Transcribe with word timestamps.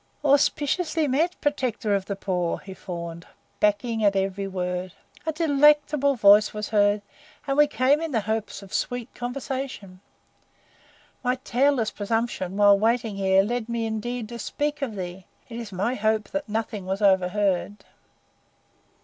"Auspiciously 0.25 1.07
met, 1.07 1.39
Protector 1.41 1.93
of 1.93 2.05
the 2.05 2.15
Poor!" 2.15 2.57
he 2.61 2.73
fawned, 2.73 3.27
backing 3.59 4.03
at 4.03 4.15
every 4.15 4.47
word. 4.47 4.93
"A 5.27 5.31
delectable 5.31 6.15
voice 6.15 6.55
was 6.55 6.69
heard, 6.69 7.03
and 7.45 7.55
we 7.55 7.67
came 7.67 8.01
in 8.01 8.09
the 8.11 8.21
hopes 8.21 8.63
of 8.63 8.73
sweet 8.73 9.13
conversation. 9.13 9.99
My 11.23 11.35
tailless 11.43 11.91
presumption, 11.91 12.57
while 12.57 12.79
waiting 12.79 13.15
here, 13.17 13.43
led 13.43 13.69
me, 13.69 13.85
indeed, 13.85 14.27
to 14.29 14.39
speak 14.39 14.81
of 14.81 14.95
thee. 14.95 15.27
It 15.49 15.57
is 15.59 15.71
my 15.71 15.93
hope 15.93 16.29
that 16.29 16.49
nothing 16.49 16.87
was 16.87 17.03
overheard." 17.03 17.85